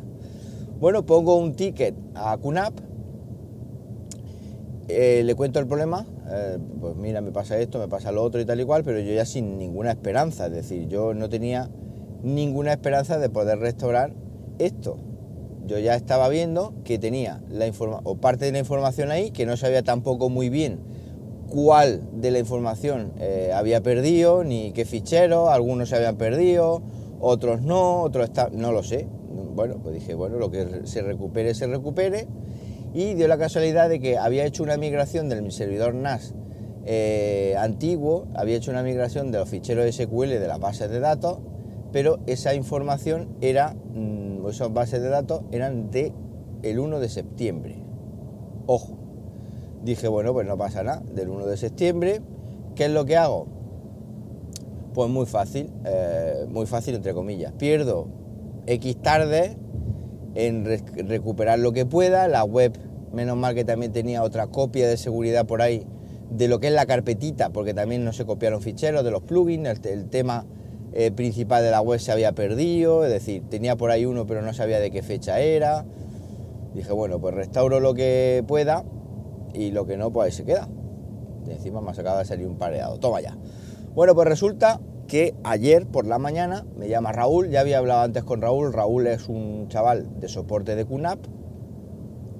Bueno, 0.79 1.05
pongo 1.05 1.37
un 1.37 1.53
ticket 1.55 1.95
a 2.15 2.37
QNAP, 2.37 2.73
eh, 4.87 5.21
le 5.23 5.35
cuento 5.35 5.59
el 5.59 5.67
problema, 5.67 6.05
eh, 6.29 6.57
pues 6.79 6.95
mira, 6.95 7.21
me 7.21 7.31
pasa 7.31 7.57
esto, 7.57 7.79
me 7.79 7.87
pasa 7.87 8.11
lo 8.11 8.23
otro 8.23 8.39
y 8.41 8.45
tal 8.45 8.59
y 8.59 8.65
cual, 8.65 8.83
pero 8.83 8.99
yo 8.99 9.13
ya 9.13 9.25
sin 9.25 9.57
ninguna 9.57 9.91
esperanza, 9.91 10.47
es 10.47 10.53
decir, 10.53 10.87
yo 10.87 11.13
no 11.13 11.29
tenía 11.29 11.69
ninguna 12.23 12.71
esperanza 12.71 13.19
de 13.19 13.29
poder 13.29 13.59
restaurar 13.59 14.13
esto. 14.59 14.97
Yo 15.65 15.79
ya 15.79 15.95
estaba 15.95 16.27
viendo 16.27 16.73
que 16.83 16.99
tenía 16.99 17.41
la 17.49 17.65
o 18.03 18.15
parte 18.17 18.45
de 18.45 18.51
la 18.51 18.59
información 18.59 19.11
ahí, 19.11 19.31
que 19.31 19.45
no 19.45 19.55
sabía 19.55 19.81
tampoco 19.81 20.29
muy 20.29 20.49
bien 20.49 20.79
cuál 21.49 22.01
de 22.13 22.31
la 22.31 22.39
información 22.39 23.13
eh, 23.19 23.51
había 23.53 23.81
perdido, 23.81 24.43
ni 24.43 24.71
qué 24.71 24.85
fichero, 24.85 25.49
algunos 25.49 25.89
se 25.89 25.95
habían 25.95 26.17
perdido, 26.17 26.81
otros 27.19 27.61
no, 27.61 28.01
otros 28.01 28.31
no 28.53 28.71
lo 28.71 28.83
sé. 28.83 29.07
Bueno, 29.55 29.75
pues 29.81 29.95
dije, 29.95 30.15
bueno, 30.15 30.37
lo 30.37 30.49
que 30.49 30.81
se 30.85 31.01
recupere, 31.01 31.53
se 31.53 31.67
recupere 31.67 32.27
y 32.93 33.15
dio 33.15 33.27
la 33.27 33.37
casualidad 33.37 33.89
de 33.89 33.99
que 33.99 34.17
había 34.17 34.45
hecho 34.45 34.63
una 34.63 34.77
migración 34.77 35.29
del 35.29 35.51
servidor 35.51 35.95
NAS 35.95 36.33
eh, 36.85 37.55
antiguo, 37.57 38.27
había 38.35 38.57
hecho 38.57 38.71
una 38.71 38.83
migración 38.83 39.31
de 39.31 39.39
los 39.39 39.49
ficheros 39.49 39.93
SQL 39.95 40.27
de 40.27 40.47
las 40.47 40.59
bases 40.59 40.89
de 40.89 40.99
datos, 40.99 41.39
pero 41.91 42.19
esa 42.27 42.53
información 42.53 43.29
era, 43.41 43.73
mm, 43.73 44.47
esas 44.47 44.73
bases 44.73 45.01
de 45.01 45.09
datos 45.09 45.43
eran 45.51 45.91
de 45.91 46.13
el 46.61 46.79
1 46.79 46.99
de 46.99 47.09
septiembre. 47.09 47.77
Ojo, 48.67 48.97
dije, 49.83 50.07
bueno, 50.07 50.33
pues 50.33 50.47
no 50.47 50.57
pasa 50.57 50.83
nada, 50.83 51.01
del 51.13 51.29
1 51.29 51.45
de 51.45 51.57
septiembre, 51.57 52.21
¿qué 52.75 52.85
es 52.85 52.91
lo 52.91 53.05
que 53.05 53.17
hago? 53.17 53.47
Pues 54.93 55.09
muy 55.09 55.25
fácil, 55.25 55.71
eh, 55.85 56.45
muy 56.49 56.65
fácil 56.65 56.95
entre 56.95 57.13
comillas. 57.13 57.53
Pierdo 57.53 58.07
X 58.67 59.01
tarde 59.01 59.57
en 60.35 60.65
recuperar 60.65 61.59
lo 61.59 61.71
que 61.71 61.85
pueda. 61.85 62.27
La 62.27 62.43
web, 62.43 62.77
menos 63.11 63.37
mal 63.37 63.55
que 63.55 63.65
también 63.65 63.91
tenía 63.91 64.23
otra 64.23 64.47
copia 64.47 64.87
de 64.87 64.97
seguridad 64.97 65.45
por 65.45 65.61
ahí 65.61 65.85
de 66.29 66.47
lo 66.47 66.59
que 66.59 66.67
es 66.67 66.73
la 66.73 66.85
carpetita, 66.85 67.49
porque 67.49 67.73
también 67.73 68.03
no 68.03 68.11
se 68.11 68.25
copiaron 68.25 68.61
ficheros 68.61 69.03
de 69.03 69.11
los 69.11 69.21
plugins, 69.21 69.79
el, 69.85 70.09
tema 70.09 70.45
eh, 70.93 71.11
principal 71.11 71.63
de 71.63 71.71
la 71.71 71.81
web 71.81 71.99
se 71.99 72.11
había 72.11 72.31
perdido, 72.31 73.05
es 73.05 73.11
decir, 73.11 73.43
tenía 73.49 73.75
por 73.75 73.91
ahí 73.91 74.05
uno 74.05 74.25
pero 74.25 74.41
no 74.41 74.53
sabía 74.53 74.79
de 74.79 74.89
qué 74.89 75.03
fecha 75.03 75.39
era. 75.39 75.85
Dije, 76.73 76.91
bueno, 76.91 77.19
pues 77.19 77.35
restauro 77.35 77.79
lo 77.79 77.93
que 77.93 78.43
pueda 78.47 78.83
y 79.53 79.71
lo 79.71 79.85
que 79.85 79.95
no, 79.95 80.11
pues 80.11 80.25
ahí 80.27 80.31
se 80.31 80.43
queda. 80.43 80.67
Encima 81.47 81.81
me 81.81 81.91
acaba 81.91 82.19
de 82.19 82.25
salir 82.25 82.47
un 82.47 82.57
pareado. 82.57 82.97
Toma 82.97 83.21
ya. 83.21 83.37
Bueno, 83.93 84.15
pues 84.15 84.27
resulta 84.27 84.79
que 85.07 85.35
ayer 85.43 85.85
por 85.85 86.05
la 86.05 86.17
mañana 86.17 86.65
me 86.77 86.87
llama 86.87 87.11
Raúl, 87.11 87.49
ya 87.49 87.61
había 87.61 87.77
hablado 87.77 88.01
antes 88.01 88.23
con 88.23 88.41
Raúl, 88.41 88.73
Raúl 88.73 89.07
es 89.07 89.29
un 89.29 89.67
chaval 89.67 90.19
de 90.19 90.27
soporte 90.27 90.75
de 90.75 90.85
QNAP 90.85 91.19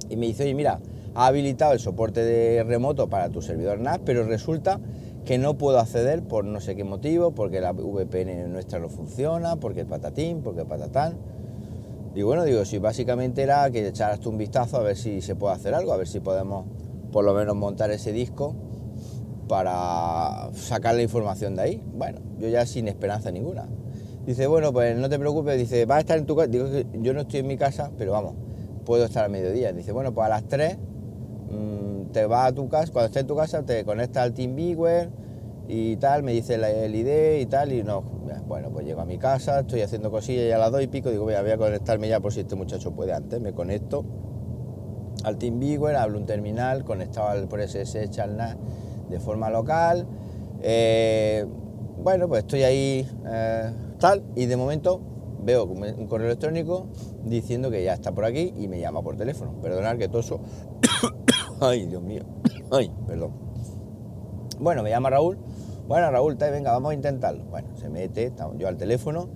y 0.10 0.15
me 0.15 0.27
dice, 0.27 0.43
oye, 0.43 0.53
mira, 0.53 0.79
ha 1.15 1.27
habilitado 1.27 1.74
el 1.74 1.79
soporte 1.79 2.24
de 2.24 2.63
remoto 2.63 3.10
para 3.10 3.29
tu 3.29 3.41
servidor 3.41 3.79
NAS, 3.79 4.00
pero 4.05 4.24
resulta 4.24 4.79
que 5.25 5.38
no 5.38 5.58
puedo 5.58 5.79
acceder 5.79 6.24
por 6.24 6.43
no 6.43 6.60
sé 6.60 6.75
qué 6.75 6.84
motivo, 6.84 7.32
porque 7.32 7.62
la 7.62 7.72
VPN 7.72 8.51
nuestra 8.51 8.79
no 8.79 8.89
funciona, 8.89 9.55
porque 9.58 9.86
patatín, 9.86 10.41
porque 10.41 10.65
patatán. 10.65 11.17
Y 12.15 12.22
bueno, 12.24 12.43
digo, 12.43 12.65
si 12.65 12.77
básicamente 12.77 13.41
era 13.41 13.70
que 13.72 13.88
echaras 13.88 14.20
tú 14.20 14.29
un 14.29 14.38
vistazo 14.38 14.77
a 14.77 14.84
ver 14.84 14.98
si 14.98 15.22
se 15.22 15.36
puede 15.36 15.55
hacer 15.55 15.74
algo, 15.74 15.93
a 15.93 15.98
ver 15.98 16.08
si 16.08 16.20
podemos 16.20 16.65
por 17.12 17.24
lo 17.24 17.34
menos 17.34 17.55
montar 17.55 17.91
ese 17.91 18.12
disco 18.12 18.55
para 19.47 20.50
sacar 20.53 20.95
la 20.95 21.01
información 21.01 21.55
de 21.55 21.62
ahí. 21.62 21.83
Bueno, 21.93 22.19
yo 22.39 22.47
ya 22.47 22.65
sin 22.65 22.88
esperanza 22.88 23.31
ninguna. 23.31 23.67
Dice, 24.25 24.47
bueno, 24.47 24.71
pues 24.71 24.97
no 24.97 25.09
te 25.09 25.19
preocupes, 25.19 25.57
dice, 25.57 25.85
va 25.85 25.97
a 25.97 26.00
estar 26.00 26.17
en 26.17 26.25
tu 26.25 26.35
casa. 26.35 26.47
Digo 26.47 26.67
yo 27.01 27.13
no 27.13 27.21
estoy 27.21 27.41
en 27.41 27.47
mi 27.47 27.57
casa, 27.57 27.91
pero 27.97 28.13
vamos, 28.13 28.35
puedo 28.85 29.05
estar 29.05 29.25
a 29.25 29.29
mediodía. 29.29 29.73
Dice, 29.73 29.91
bueno, 29.91 30.13
pues 30.13 30.25
a 30.25 30.29
las 30.29 30.47
3 30.47 30.77
mm, 31.51 32.12
te 32.12 32.25
vas 32.25 32.51
a 32.51 32.53
tu 32.53 32.69
casa, 32.69 32.91
cuando 32.91 33.07
estés 33.07 33.21
en 33.21 33.27
tu 33.27 33.35
casa 33.35 33.63
te 33.63 33.83
conectas 33.83 34.23
al 34.23 34.33
TeamViewer 34.33 35.09
y 35.67 35.97
tal, 35.97 36.23
me 36.23 36.31
dice 36.31 36.55
el 36.55 36.95
ID 36.95 37.41
y 37.41 37.45
tal, 37.47 37.71
y 37.73 37.83
no, 37.83 38.01
bueno, 38.47 38.69
pues 38.71 38.85
llego 38.85 39.01
a 39.01 39.05
mi 39.05 39.17
casa, 39.17 39.62
estoy 39.62 39.81
haciendo 39.81 40.12
cosillas 40.12 40.45
y 40.45 40.51
a 40.51 40.57
las 40.57 40.71
2 40.71 40.83
y 40.83 40.88
pico 40.88 41.09
digo, 41.09 41.23
voy 41.23 41.33
a, 41.33 41.57
conectarme 41.57 42.07
ya 42.07 42.19
por 42.19 42.33
si 42.33 42.41
este 42.41 42.55
muchacho 42.55 42.91
puede 42.91 43.13
antes, 43.13 43.41
me 43.41 43.53
conecto 43.53 44.05
al 45.23 45.38
TeamViewer, 45.38 45.95
hablo 45.95 46.17
un 46.17 46.25
terminal 46.25 46.83
conectado 46.83 47.29
al, 47.29 47.47
por 47.47 47.62
SSH 47.62 48.19
al 48.19 48.38
NAS 48.38 48.57
de 49.10 49.19
forma 49.19 49.50
local. 49.50 50.07
Eh, 50.62 51.45
bueno, 51.98 52.27
pues 52.27 52.43
estoy 52.43 52.63
ahí 52.63 53.07
eh, 53.25 53.72
tal 54.00 54.24
y 54.36 54.45
de 54.45 54.57
momento 54.57 55.01
veo 55.43 55.65
un 55.65 56.07
correo 56.07 56.27
electrónico 56.27 56.88
diciendo 57.25 57.69
que 57.69 57.83
ya 57.83 57.93
está 57.93 58.13
por 58.13 58.25
aquí 58.25 58.53
y 58.57 58.67
me 58.67 58.79
llama 58.79 59.01
por 59.01 59.17
teléfono. 59.17 59.60
Perdonad 59.62 59.98
que 59.98 60.07
toso. 60.07 60.39
Ay, 61.62 61.86
Dios 61.86 62.01
mío. 62.01 62.24
Ay, 62.72 62.91
perdón. 63.07 63.31
Bueno, 64.60 64.83
me 64.83 64.89
llama 64.89 65.10
Raúl. 65.10 65.38
Bueno, 65.88 66.10
Raúl, 66.12 66.36
venga, 66.36 66.72
vamos 66.72 66.91
a 66.91 66.93
intentarlo. 66.93 67.43
Bueno, 67.45 67.75
se 67.75 67.89
mete 67.89 68.31
yo 68.57 68.67
al 68.67 68.77
teléfono 68.77 69.29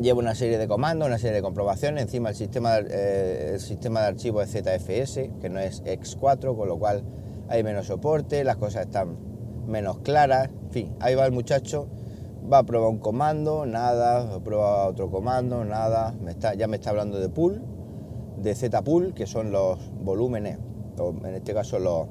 llevo 0.00 0.20
una 0.20 0.34
serie 0.34 0.58
de 0.58 0.68
comandos, 0.68 1.06
una 1.06 1.18
serie 1.18 1.36
de 1.36 1.42
comprobaciones, 1.42 2.02
encima 2.02 2.30
el 2.30 2.34
sistema, 2.34 2.78
eh, 2.78 3.52
el 3.54 3.60
sistema 3.60 4.00
de 4.00 4.06
archivo 4.06 4.42
es 4.42 4.50
ZFS, 4.50 5.30
que 5.40 5.48
no 5.50 5.60
es 5.60 5.82
X4, 5.84 6.56
con 6.56 6.68
lo 6.68 6.78
cual 6.78 7.02
hay 7.50 7.64
menos 7.64 7.86
soporte, 7.86 8.44
las 8.44 8.56
cosas 8.56 8.86
están 8.86 9.16
menos 9.66 9.98
claras, 9.98 10.48
en 10.48 10.70
fin, 10.70 10.96
ahí 11.00 11.16
va 11.16 11.26
el 11.26 11.32
muchacho, 11.32 11.88
va 12.50 12.58
a 12.58 12.62
probar 12.62 12.90
un 12.90 12.98
comando, 12.98 13.66
nada, 13.66 14.38
prueba 14.38 14.86
otro 14.86 15.10
comando, 15.10 15.64
nada, 15.64 16.14
me 16.22 16.30
está, 16.30 16.54
ya 16.54 16.68
me 16.68 16.76
está 16.76 16.90
hablando 16.90 17.18
de 17.18 17.28
pool, 17.28 17.60
de 18.38 18.54
Z-pool, 18.54 19.14
que 19.14 19.26
son 19.26 19.50
los 19.50 19.78
volúmenes, 20.00 20.58
o 20.96 21.10
en 21.10 21.34
este 21.34 21.52
caso 21.52 21.80
los 21.80 22.06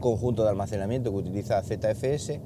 conjuntos 0.00 0.46
de 0.46 0.50
almacenamiento 0.50 1.10
que 1.10 1.18
utiliza 1.18 1.62
ZFS, 1.62 2.40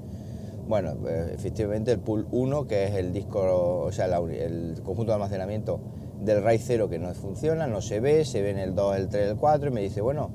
bueno, 0.66 0.94
pues, 1.00 1.30
efectivamente 1.30 1.92
el 1.92 2.00
pool 2.00 2.26
1, 2.32 2.66
que 2.66 2.84
es 2.84 2.94
el 2.94 3.12
disco, 3.12 3.84
o 3.84 3.92
sea, 3.92 4.06
el 4.06 4.80
conjunto 4.82 5.12
de 5.12 5.14
almacenamiento 5.14 5.78
del 6.20 6.42
RAID 6.42 6.60
0 6.60 6.88
que 6.88 6.98
no 6.98 7.14
funciona, 7.14 7.68
no 7.68 7.80
se 7.80 8.00
ve, 8.00 8.24
se 8.24 8.42
ve 8.42 8.50
en 8.50 8.58
el 8.58 8.74
2, 8.74 8.96
el 8.96 9.08
3, 9.08 9.30
el 9.30 9.36
4, 9.36 9.68
y 9.68 9.72
me 9.72 9.80
dice, 9.80 10.00
bueno, 10.00 10.30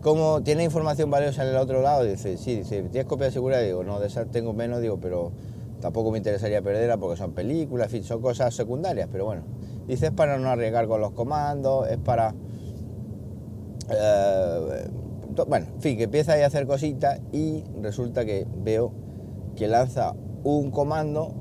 ¿cómo 0.00 0.42
tiene 0.42 0.64
información 0.64 1.10
valiosa 1.10 1.42
en 1.42 1.50
el 1.50 1.56
otro 1.56 1.82
lado? 1.82 2.04
dice, 2.04 2.36
sí, 2.36 2.56
dice, 2.56 2.82
¿tienes 2.84 3.06
copia 3.06 3.26
de 3.26 3.32
seguridad? 3.32 3.62
Digo, 3.62 3.84
no, 3.84 4.00
de 4.00 4.06
esas 4.06 4.30
tengo 4.30 4.52
menos, 4.52 4.80
digo, 4.80 4.98
pero 5.00 5.32
tampoco 5.80 6.10
me 6.10 6.18
interesaría 6.18 6.62
perderla 6.62 6.96
porque 6.96 7.16
son 7.16 7.32
películas, 7.32 7.86
en 7.86 7.90
fin, 7.90 8.04
son 8.04 8.20
cosas 8.20 8.54
secundarias, 8.54 9.08
pero 9.10 9.24
bueno. 9.24 9.42
Dice, 9.86 10.06
es 10.06 10.12
para 10.12 10.38
no 10.38 10.48
arriesgar 10.48 10.86
con 10.86 11.00
los 11.00 11.12
comandos, 11.12 11.88
es 11.88 11.98
para... 11.98 12.34
Eh, 13.90 14.88
bueno, 15.48 15.66
en 15.74 15.80
fin, 15.80 15.96
que 15.96 16.04
empieza 16.04 16.32
ahí 16.32 16.42
a 16.42 16.46
hacer 16.46 16.66
cositas 16.66 17.20
y 17.32 17.64
resulta 17.80 18.24
que 18.24 18.46
veo 18.62 18.92
que 19.56 19.68
lanza 19.68 20.14
un 20.44 20.70
comando 20.70 21.34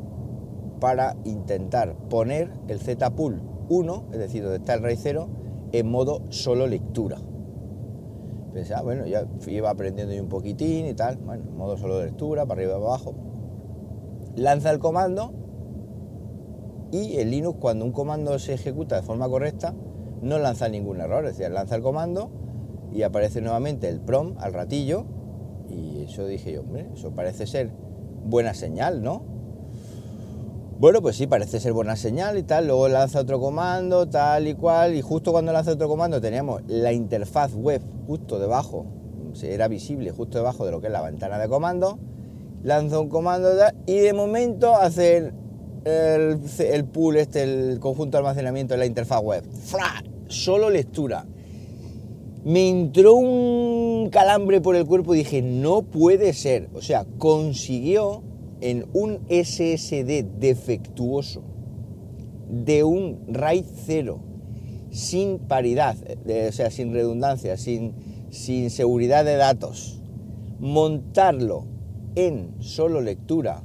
para 0.79 1.15
intentar 1.25 1.95
poner 2.09 2.51
el 2.67 2.79
Z-Pool 2.79 3.41
1, 3.69 4.05
es 4.13 4.19
decir, 4.19 4.43
donde 4.43 4.57
está 4.57 4.73
el 4.73 4.81
RAID 4.81 4.97
0, 4.99 5.29
en 5.71 5.91
modo 5.91 6.21
solo 6.29 6.65
lectura. 6.67 7.17
Pensaba, 8.59 8.81
bueno, 8.81 9.05
ya 9.05 9.25
iba 9.47 9.69
aprendiendo 9.69 10.13
un 10.21 10.27
poquitín 10.27 10.85
y 10.85 10.93
tal, 10.93 11.15
bueno, 11.15 11.45
modo 11.55 11.77
solo 11.77 12.03
lectura, 12.03 12.45
para 12.45 12.59
arriba 12.59 12.73
y 12.73 12.81
para 12.81 12.87
abajo. 12.87 13.15
Lanza 14.35 14.69
el 14.71 14.79
comando 14.79 15.31
y 16.91 17.15
el 17.19 17.31
Linux, 17.31 17.57
cuando 17.61 17.85
un 17.85 17.93
comando 17.93 18.37
se 18.37 18.55
ejecuta 18.55 18.97
de 18.97 19.01
forma 19.01 19.29
correcta, 19.29 19.73
no 20.21 20.39
lanza 20.39 20.67
ningún 20.67 20.99
error, 20.99 21.25
es 21.25 21.37
decir, 21.37 21.53
lanza 21.53 21.77
el 21.77 21.81
comando 21.81 22.31
y 22.91 23.03
aparece 23.03 23.39
nuevamente 23.39 23.87
el 23.87 24.01
PROM 24.01 24.35
al 24.39 24.51
ratillo 24.51 25.05
y 25.69 26.03
eso 26.03 26.25
dije 26.25 26.51
yo, 26.51 26.59
hombre, 26.59 26.89
eso 26.93 27.11
parece 27.11 27.47
ser 27.47 27.71
buena 28.25 28.53
señal, 28.53 29.01
¿no? 29.01 29.23
Bueno, 30.79 31.01
pues 31.01 31.17
sí, 31.17 31.27
parece 31.27 31.59
ser 31.59 31.73
buena 31.73 31.97
señal 31.97 32.37
y 32.37 32.43
tal. 32.43 32.67
Luego 32.67 32.87
lanza 32.87 33.19
otro 33.19 33.37
comando, 33.37 34.07
tal 34.07 34.47
y 34.47 34.53
cual. 34.53 34.95
Y 34.95 35.01
justo 35.01 35.33
cuando 35.33 35.51
lanza 35.51 35.73
otro 35.73 35.89
comando 35.89 36.21
teníamos 36.21 36.61
la 36.67 36.93
interfaz 36.93 37.53
web 37.53 37.81
justo 38.07 38.39
debajo. 38.39 38.85
Era 39.43 39.67
visible 39.67 40.11
justo 40.11 40.37
debajo 40.37 40.65
de 40.65 40.71
lo 40.71 40.79
que 40.79 40.87
es 40.87 40.93
la 40.93 41.01
ventana 41.01 41.37
de 41.37 41.49
comando. 41.49 41.99
Lanza 42.63 42.97
un 42.97 43.09
comando 43.09 43.49
y 43.87 43.97
de 43.97 44.13
momento 44.13 44.73
hace 44.73 45.17
el, 45.83 46.39
el, 46.59 46.85
pool, 46.85 47.17
este, 47.17 47.43
el 47.43 47.81
conjunto 47.81 48.15
de 48.17 48.19
almacenamiento 48.19 48.73
de 48.75 48.77
la 48.77 48.85
interfaz 48.85 49.21
web. 49.21 49.43
¡Fra! 49.51 50.01
Solo 50.29 50.69
lectura. 50.69 51.25
Me 52.45 52.69
entró 52.69 53.15
un 53.15 54.09
calambre 54.11 54.61
por 54.61 54.77
el 54.77 54.85
cuerpo 54.85 55.13
y 55.13 55.17
dije, 55.17 55.41
no 55.41 55.81
puede 55.81 56.31
ser. 56.31 56.69
O 56.73 56.81
sea, 56.81 57.05
consiguió 57.17 58.23
en 58.61 58.87
un 58.93 59.19
SSD 59.29 60.23
defectuoso 60.39 61.43
de 62.49 62.83
un 62.83 63.25
RAID 63.27 63.65
0, 63.85 64.19
sin 64.91 65.39
paridad, 65.39 65.95
o 66.47 66.51
sea, 66.51 66.71
sin 66.71 66.93
redundancia, 66.93 67.57
sin, 67.57 67.93
sin 68.29 68.69
seguridad 68.69 69.23
de 69.23 69.35
datos, 69.35 70.01
montarlo 70.59 71.65
en 72.15 72.55
solo 72.59 73.01
lectura 73.01 73.63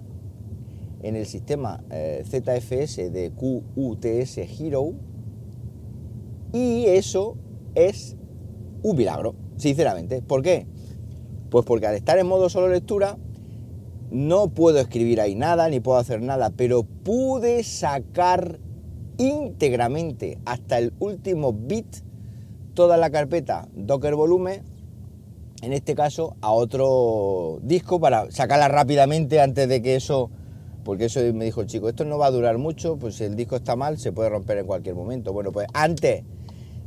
en 1.02 1.16
el 1.16 1.26
sistema 1.26 1.84
eh, 1.90 2.22
ZFS 2.24 3.12
de 3.12 3.32
QUTS 3.32 4.38
Hero 4.38 4.94
y 6.52 6.86
eso 6.86 7.36
es 7.74 8.16
un 8.82 8.96
milagro, 8.96 9.34
sinceramente. 9.56 10.22
¿Por 10.22 10.42
qué? 10.42 10.66
Pues 11.50 11.64
porque 11.66 11.86
al 11.86 11.94
estar 11.94 12.18
en 12.18 12.26
modo 12.26 12.48
solo 12.48 12.68
lectura 12.68 13.18
no 14.14 14.46
puedo 14.48 14.78
escribir 14.78 15.20
ahí 15.20 15.34
nada, 15.34 15.68
ni 15.68 15.80
puedo 15.80 15.98
hacer 15.98 16.22
nada, 16.22 16.50
pero 16.50 16.84
pude 16.84 17.64
sacar 17.64 18.60
íntegramente 19.18 20.38
hasta 20.44 20.78
el 20.78 20.92
último 21.00 21.52
bit 21.52 21.96
toda 22.74 22.96
la 22.96 23.10
carpeta 23.10 23.66
Docker 23.74 24.14
Volume, 24.14 24.62
en 25.62 25.72
este 25.72 25.96
caso 25.96 26.36
a 26.42 26.52
otro 26.52 27.58
disco 27.62 27.98
para 27.98 28.30
sacarla 28.30 28.68
rápidamente 28.68 29.40
antes 29.40 29.68
de 29.68 29.82
que 29.82 29.96
eso, 29.96 30.30
porque 30.84 31.06
eso 31.06 31.20
me 31.32 31.44
dijo 31.44 31.62
el 31.62 31.66
chico, 31.66 31.88
esto 31.88 32.04
no 32.04 32.16
va 32.16 32.26
a 32.26 32.30
durar 32.30 32.56
mucho, 32.56 32.96
pues 32.96 33.16
si 33.16 33.24
el 33.24 33.34
disco 33.34 33.56
está 33.56 33.74
mal 33.74 33.98
se 33.98 34.12
puede 34.12 34.28
romper 34.28 34.58
en 34.58 34.66
cualquier 34.66 34.94
momento. 34.94 35.32
Bueno, 35.32 35.50
pues 35.50 35.66
antes 35.74 36.22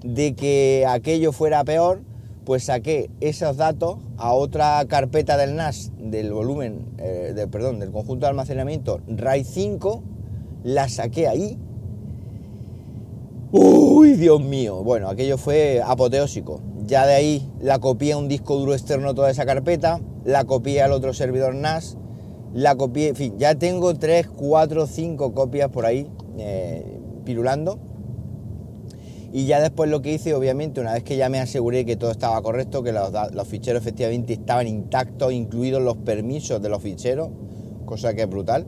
de 0.02 0.34
que 0.34 0.86
aquello 0.88 1.34
fuera 1.34 1.62
peor, 1.66 2.04
pues 2.48 2.64
saqué 2.64 3.10
esos 3.20 3.58
datos 3.58 3.98
a 4.16 4.32
otra 4.32 4.82
carpeta 4.88 5.36
del 5.36 5.58
NAS 5.58 5.92
del 5.98 6.32
volumen, 6.32 6.86
eh, 6.98 7.46
perdón, 7.52 7.78
del 7.78 7.92
conjunto 7.92 8.26
de 8.26 8.30
almacenamiento 8.30 9.02
RAID 9.06 9.46
5, 9.46 10.02
la 10.64 10.88
saqué 10.88 11.28
ahí. 11.28 11.60
Uy, 13.52 14.14
Dios 14.14 14.42
mío. 14.42 14.82
Bueno, 14.82 15.10
aquello 15.10 15.38
fue 15.38 15.82
apoteósico. 15.86 16.62
Ya 16.86 17.06
de 17.06 17.16
ahí 17.16 17.52
la 17.60 17.80
copié 17.80 18.14
a 18.14 18.18
un 18.18 18.30
disco 18.30 18.56
duro 18.56 18.74
externo 18.74 19.14
toda 19.14 19.30
esa 19.30 19.46
carpeta, 19.46 20.00
la 20.24 20.46
copié 20.46 20.82
al 20.82 20.94
otro 20.94 21.14
servidor 21.14 21.54
NAS, 21.54 21.98
la 22.54 22.76
copié, 22.76 23.10
en 23.10 23.16
fin, 23.18 23.38
ya 23.38 23.56
tengo 23.56 23.94
3, 23.94 24.26
4, 24.26 24.88
5 24.88 25.34
copias 25.34 25.70
por 25.70 25.86
ahí 25.86 26.10
eh, 26.38 26.98
pirulando. 27.26 27.78
Y 29.34 29.46
ya 29.46 29.60
después 29.60 29.90
lo 29.90 30.02
que 30.02 30.14
hice, 30.14 30.34
obviamente, 30.34 30.80
una 30.80 30.94
vez 30.94 31.04
que 31.04 31.18
ya 31.18 31.30
me 31.30 31.40
aseguré 31.40 31.86
que 31.86 31.96
todo 31.96 32.12
estaba 32.12 32.42
correcto, 32.42 32.82
que 32.82 32.92
los, 32.92 33.12
los 33.34 33.48
ficheros 33.48 33.82
efectivamente 33.82 34.34
estaban 34.34 34.68
intactos, 34.68 35.34
incluidos 35.34 35.82
los 35.82 35.98
permisos 35.98 36.62
de 36.62 36.70
los 36.70 36.82
ficheros, 36.82 37.30
cosa 37.86 38.14
que 38.14 38.22
es 38.22 38.30
brutal, 38.30 38.66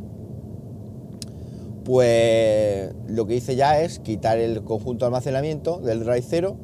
pues 1.86 2.94
lo 3.08 3.25
que 3.25 3.36
hice 3.36 3.56
ya 3.56 3.82
es 3.82 4.00
quitar 4.00 4.38
el 4.38 4.63
conjunto 4.63 5.06
de 5.06 5.08
almacenamiento 5.08 5.80
del 5.80 6.01
drive 6.01 6.24
0, 6.28 6.58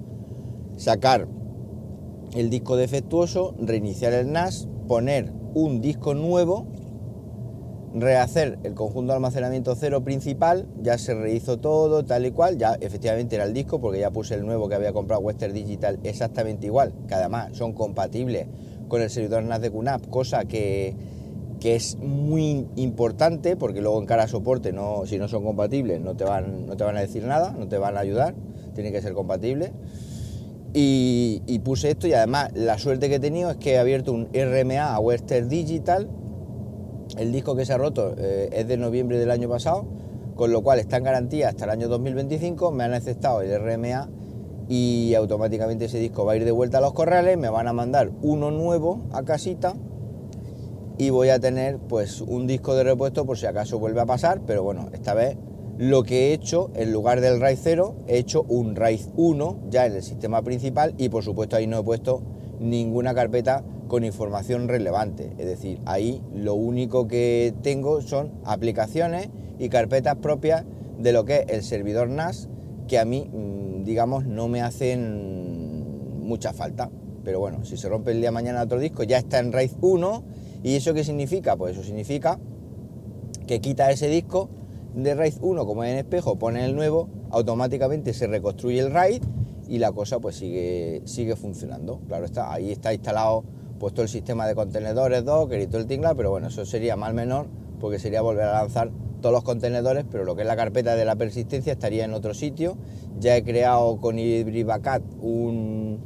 sacar 0.77 1.27
el 2.35 2.49
disco 2.49 2.75
defectuoso, 2.75 3.55
reiniciar 3.59 4.13
el 4.13 4.31
NAS, 4.31 4.67
poner 4.87 5.31
un 5.53 5.81
disco 5.81 6.13
nuevo, 6.13 6.67
rehacer 7.95 8.59
el 8.63 8.73
conjunto 8.73 9.13
de 9.13 9.15
almacenamiento 9.15 9.73
cero 9.75 10.03
principal, 10.03 10.67
ya 10.81 10.97
se 10.97 11.13
rehizo 11.15 11.57
todo 11.57 12.03
tal 12.03 12.25
y 12.25 12.31
cual, 12.31 12.57
ya 12.57 12.75
efectivamente 12.81 13.35
era 13.35 13.45
el 13.45 13.53
disco 13.53 13.79
porque 13.79 13.99
ya 13.99 14.11
puse 14.11 14.35
el 14.35 14.45
nuevo 14.45 14.67
que 14.67 14.75
había 14.75 14.93
comprado 14.93 15.21
Western 15.21 15.53
Digital 15.53 15.99
exactamente 16.03 16.67
igual, 16.67 16.93
que 17.07 17.15
además 17.15 17.55
son 17.57 17.73
compatibles 17.73 18.47
con 18.87 19.01
el 19.01 19.09
servidor 19.09 19.43
NAS 19.43 19.61
de 19.61 19.71
QNAP, 19.71 20.09
cosa 20.09 20.45
que, 20.45 20.95
que 21.59 21.75
es 21.75 21.97
muy 21.97 22.67
importante 22.75 23.55
porque 23.55 23.81
luego 23.81 23.99
en 23.99 24.05
cara 24.05 24.27
soporte 24.27 24.73
no, 24.73 25.05
si 25.05 25.17
no 25.17 25.27
son 25.27 25.43
compatibles 25.43 26.01
no 26.01 26.15
te, 26.15 26.25
van, 26.25 26.67
no 26.67 26.75
te 26.75 26.83
van 26.83 26.97
a 26.97 27.01
decir 27.01 27.23
nada, 27.23 27.55
no 27.57 27.67
te 27.67 27.77
van 27.77 27.97
a 27.97 28.01
ayudar, 28.01 28.35
tiene 28.73 28.91
que 28.91 29.01
ser 29.01 29.13
compatible. 29.13 29.71
Y, 30.77 31.59
puse 31.63 31.89
esto 31.89 32.05
y 32.05 32.11
además 32.11 32.51
la 32.53 32.77
suerte 32.77 33.07
que 33.07 33.15
he 33.15 33.19
tenido 33.19 33.49
es 33.49 33.55
que 33.55 33.71
he 33.71 33.77
abierto 33.77 34.11
un 34.11 34.27
RMA 34.33 34.93
a 34.93 34.99
Western 34.99 35.47
Digital. 35.47 36.09
El 37.17 37.31
disco 37.31 37.55
que 37.55 37.65
se 37.65 37.73
ha 37.73 37.77
roto 37.77 38.13
eh, 38.17 38.49
es 38.51 38.67
de 38.67 38.77
noviembre 38.77 39.17
del 39.17 39.31
año 39.31 39.47
pasado, 39.47 39.85
con 40.35 40.51
lo 40.51 40.61
cual 40.61 40.79
está 40.79 40.97
en 40.97 41.03
garantía 41.03 41.49
hasta 41.49 41.63
el 41.63 41.69
año 41.69 41.87
2025. 41.87 42.71
Me 42.71 42.83
han 42.83 42.93
aceptado 42.93 43.41
el 43.41 43.57
RMA 43.57 44.09
y 44.67 45.13
automáticamente 45.13 45.85
ese 45.85 45.99
disco 45.99 46.25
va 46.25 46.33
a 46.33 46.35
ir 46.35 46.43
de 46.43 46.51
vuelta 46.51 46.79
a 46.79 46.81
los 46.81 46.93
corrales. 46.93 47.37
Me 47.37 47.49
van 47.49 47.67
a 47.67 47.73
mandar 47.73 48.11
uno 48.21 48.51
nuevo 48.51 49.07
a 49.13 49.23
casita 49.23 49.75
y 50.97 51.09
voy 51.09 51.29
a 51.29 51.39
tener 51.39 51.77
pues 51.77 52.19
un 52.19 52.47
disco 52.47 52.75
de 52.75 52.83
repuesto 52.83 53.25
por 53.25 53.37
si 53.37 53.45
acaso 53.45 53.79
vuelve 53.79 54.01
a 54.01 54.05
pasar. 54.05 54.41
Pero 54.45 54.63
bueno, 54.63 54.89
esta 54.91 55.13
vez 55.13 55.37
lo 55.77 56.03
que 56.03 56.29
he 56.29 56.33
hecho, 56.33 56.69
en 56.73 56.91
lugar 56.91 57.21
del 57.21 57.39
RAID 57.39 57.57
0, 57.61 57.95
he 58.07 58.17
hecho 58.17 58.43
un 58.49 58.75
RAID 58.75 59.01
1 59.15 59.59
ya 59.69 59.85
en 59.85 59.93
el 59.93 60.03
sistema 60.03 60.41
principal 60.41 60.93
y 60.97 61.07
por 61.07 61.23
supuesto 61.23 61.55
ahí 61.55 61.65
no 61.65 61.79
he 61.79 61.83
puesto 61.83 62.23
ninguna 62.59 63.13
carpeta 63.13 63.63
con 63.95 64.03
información 64.03 64.67
relevante. 64.67 65.31
Es 65.37 65.45
decir, 65.45 65.79
ahí 65.85 66.21
lo 66.33 66.53
único 66.53 67.07
que 67.07 67.53
tengo 67.61 68.01
son 68.01 68.33
aplicaciones 68.43 69.29
y 69.57 69.69
carpetas 69.69 70.17
propias 70.17 70.65
de 70.99 71.13
lo 71.13 71.23
que 71.23 71.37
es 71.37 71.45
el 71.47 71.63
servidor 71.63 72.09
NAS, 72.09 72.49
que 72.89 72.99
a 72.99 73.05
mí, 73.05 73.29
mm, 73.31 73.85
digamos, 73.85 74.25
no 74.25 74.49
me 74.49 74.61
hacen 74.61 76.27
mucha 76.27 76.51
falta. 76.51 76.91
Pero 77.23 77.39
bueno, 77.39 77.63
si 77.63 77.77
se 77.77 77.87
rompe 77.87 78.11
el 78.11 78.17
día 78.17 78.31
de 78.31 78.33
mañana 78.33 78.63
otro 78.63 78.79
disco, 78.79 79.03
ya 79.03 79.17
está 79.17 79.39
en 79.39 79.53
RAID 79.53 79.71
1. 79.79 80.23
¿Y 80.61 80.75
eso 80.75 80.93
qué 80.93 81.05
significa? 81.05 81.55
Pues 81.55 81.77
eso 81.77 81.85
significa 81.85 82.37
que 83.47 83.61
quita 83.61 83.89
ese 83.91 84.09
disco 84.09 84.49
de 84.93 85.15
RAID 85.15 85.35
1 85.39 85.65
como 85.65 85.85
es 85.85 85.93
en 85.93 85.99
espejo, 85.99 86.37
pone 86.37 86.65
el 86.65 86.75
nuevo, 86.75 87.07
automáticamente 87.29 88.13
se 88.13 88.27
reconstruye 88.27 88.77
el 88.77 88.91
RAID 88.91 89.23
y 89.69 89.77
la 89.77 89.93
cosa 89.93 90.19
pues 90.19 90.35
sigue, 90.35 91.01
sigue 91.05 91.37
funcionando. 91.37 92.01
Claro 92.09 92.25
está, 92.25 92.51
ahí 92.51 92.73
está 92.73 92.93
instalado 92.93 93.45
puesto 93.79 94.01
el 94.01 94.09
sistema 94.09 94.47
de 94.47 94.55
contenedores 94.55 95.23
Docker 95.25 95.59
y 95.59 95.67
todo 95.67 95.79
el 95.79 95.87
tingla, 95.87 96.15
pero 96.15 96.31
bueno, 96.31 96.47
eso 96.47 96.65
sería 96.65 96.95
mal 96.95 97.13
menor 97.13 97.47
porque 97.79 97.99
sería 97.99 98.21
volver 98.21 98.45
a 98.45 98.61
lanzar 98.61 98.91
todos 99.21 99.33
los 99.33 99.43
contenedores, 99.43 100.05
pero 100.09 100.23
lo 100.23 100.35
que 100.35 100.43
es 100.43 100.47
la 100.47 100.55
carpeta 100.55 100.95
de 100.95 101.05
la 101.05 101.15
persistencia 101.15 101.73
estaría 101.73 102.05
en 102.05 102.13
otro 102.13 102.33
sitio. 102.33 102.77
Ya 103.19 103.35
he 103.35 103.43
creado 103.43 103.97
con 103.97 104.19
IbriBacat 104.19 105.01
un, 105.19 105.99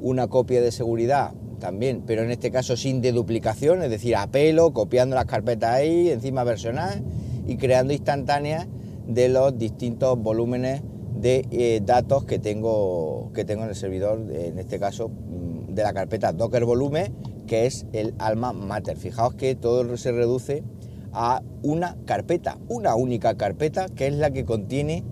una 0.00 0.28
copia 0.28 0.60
de 0.60 0.72
seguridad 0.72 1.32
también, 1.58 2.02
pero 2.06 2.22
en 2.22 2.30
este 2.30 2.50
caso 2.50 2.76
sin 2.76 3.00
deduplicación, 3.00 3.82
es 3.82 3.90
decir, 3.90 4.16
a 4.16 4.26
pelo, 4.26 4.72
copiando 4.72 5.14
las 5.14 5.26
carpetas 5.26 5.70
ahí, 5.70 6.10
encima 6.10 6.44
versionadas 6.44 7.00
y 7.46 7.56
creando 7.56 7.92
instantáneas 7.92 8.66
de 9.06 9.28
los 9.28 9.56
distintos 9.58 10.18
volúmenes 10.18 10.82
de 11.14 11.46
eh, 11.50 11.80
datos 11.84 12.24
que 12.24 12.38
tengo, 12.38 13.30
que 13.32 13.44
tengo 13.44 13.62
en 13.62 13.68
el 13.68 13.76
servidor, 13.76 14.20
en 14.32 14.58
este 14.58 14.80
caso 14.80 15.10
de 15.74 15.82
la 15.82 15.92
carpeta 15.92 16.32
Docker 16.32 16.64
Volume, 16.64 17.12
que 17.46 17.66
es 17.66 17.86
el 17.92 18.14
alma 18.18 18.52
mater. 18.52 18.96
Fijaos 18.96 19.34
que 19.34 19.54
todo 19.54 19.96
se 19.96 20.12
reduce 20.12 20.62
a 21.12 21.42
una 21.62 21.96
carpeta, 22.06 22.58
una 22.68 22.94
única 22.94 23.36
carpeta, 23.36 23.86
que 23.88 24.06
es 24.06 24.14
la 24.14 24.30
que 24.30 24.44
contiene 24.44 25.04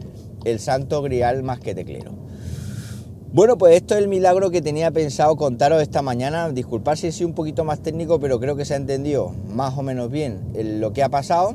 el 0.44 0.58
santo 0.58 1.02
grial 1.02 1.42
más 1.42 1.60
que 1.60 1.74
teclero. 1.74 2.12
Bueno, 3.32 3.58
pues 3.58 3.76
esto 3.76 3.94
es 3.94 4.00
el 4.00 4.08
milagro 4.08 4.50
que 4.50 4.60
tenía 4.60 4.90
pensado 4.90 5.36
contaros 5.36 5.80
esta 5.80 6.02
mañana. 6.02 6.50
Disculpad 6.50 6.96
si 6.96 7.12
sido 7.12 7.28
un 7.28 7.34
poquito 7.34 7.64
más 7.64 7.80
técnico, 7.80 8.18
pero 8.18 8.40
creo 8.40 8.56
que 8.56 8.64
se 8.64 8.74
ha 8.74 8.76
entendido 8.76 9.32
más 9.46 9.78
o 9.78 9.82
menos 9.82 10.10
bien 10.10 10.52
lo 10.80 10.92
que 10.92 11.04
ha 11.04 11.08
pasado 11.08 11.54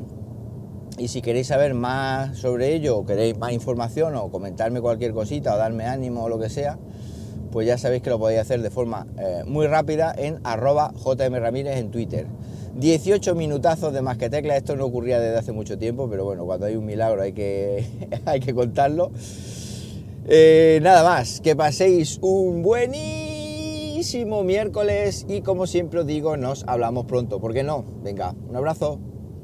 y 0.98 1.08
si 1.08 1.20
queréis 1.20 1.48
saber 1.48 1.74
más 1.74 2.38
sobre 2.38 2.74
ello, 2.74 2.98
o 2.98 3.04
queréis 3.04 3.36
más 3.36 3.52
información, 3.52 4.14
o 4.16 4.30
comentarme 4.30 4.80
cualquier 4.80 5.12
cosita, 5.12 5.54
o 5.54 5.58
darme 5.58 5.84
ánimo, 5.84 6.24
o 6.24 6.28
lo 6.28 6.38
que 6.38 6.48
sea, 6.48 6.78
pues 7.50 7.66
ya 7.66 7.78
sabéis 7.78 8.02
que 8.02 8.10
lo 8.10 8.18
podéis 8.18 8.40
hacer 8.40 8.62
de 8.62 8.70
forma 8.70 9.06
eh, 9.18 9.42
muy 9.46 9.66
rápida 9.66 10.14
en 10.16 10.40
arroba 10.44 10.92
jmramírez 10.94 11.76
en 11.76 11.90
Twitter. 11.90 12.26
18 12.74 13.34
minutazos 13.34 13.92
de 13.92 14.02
más 14.02 14.18
que 14.18 14.28
tecla, 14.28 14.56
esto 14.56 14.76
no 14.76 14.84
ocurría 14.84 15.18
desde 15.18 15.38
hace 15.38 15.52
mucho 15.52 15.78
tiempo, 15.78 16.08
pero 16.10 16.24
bueno, 16.24 16.44
cuando 16.44 16.66
hay 16.66 16.76
un 16.76 16.84
milagro 16.84 17.22
hay 17.22 17.32
que, 17.32 17.86
hay 18.26 18.40
que 18.40 18.54
contarlo. 18.54 19.10
Eh, 20.28 20.80
nada 20.82 21.02
más, 21.02 21.40
que 21.40 21.56
paséis 21.56 22.18
un 22.20 22.62
buenísimo 22.62 24.42
miércoles 24.42 25.24
y 25.28 25.40
como 25.40 25.66
siempre 25.66 26.00
os 26.00 26.06
digo, 26.06 26.36
nos 26.36 26.64
hablamos 26.66 27.06
pronto, 27.06 27.40
¿por 27.40 27.54
qué 27.54 27.62
no? 27.62 27.84
Venga, 28.02 28.34
un 28.48 28.56
abrazo. 28.56 28.98